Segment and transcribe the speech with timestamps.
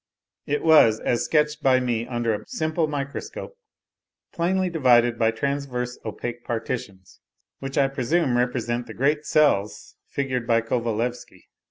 [0.47, 3.53] It was, as sketched by me under a simple microscope,
[4.33, 7.19] plainly divided by transverse opaque partitions,
[7.59, 11.49] which I presume represent the great cells figured by Kovalevsky.